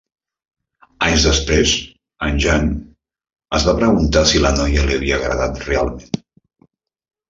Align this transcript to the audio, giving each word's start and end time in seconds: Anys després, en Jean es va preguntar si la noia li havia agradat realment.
Anys 1.07 1.25
després, 1.27 1.75
en 2.29 2.41
Jean 2.47 2.73
es 3.61 3.71
va 3.71 3.79
preguntar 3.83 4.27
si 4.33 4.45
la 4.49 4.57
noia 4.59 4.91
li 4.91 5.01
havia 5.01 5.23
agradat 5.23 5.67
realment. 5.71 6.23